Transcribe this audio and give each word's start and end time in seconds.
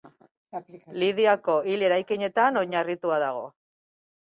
Lidiako 1.03 1.59
hil 1.73 1.85
eraikinetan 1.89 2.59
oinarritua 2.65 3.23
dago. 3.29 3.47